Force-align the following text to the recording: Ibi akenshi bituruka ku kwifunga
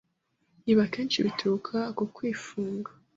Ibi 0.69 0.81
akenshi 0.87 1.17
bituruka 1.25 1.77
ku 1.97 2.03
kwifunga 2.15 2.89